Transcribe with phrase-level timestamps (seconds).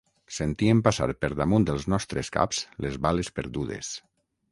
[0.35, 3.93] Sentíem passar per damunt els nostres caps les bales perdudes.